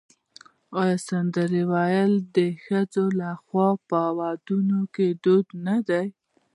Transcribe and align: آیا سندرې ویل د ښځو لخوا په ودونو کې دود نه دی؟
آیا 0.81 0.97
سندرې 1.09 1.61
ویل 1.71 2.11
د 2.35 2.37
ښځو 2.63 3.03
لخوا 3.21 3.69
په 3.89 3.99
ودونو 4.17 4.79
کې 4.93 5.07
دود 5.23 5.47
نه 5.67 5.77
دی؟ 5.87 6.07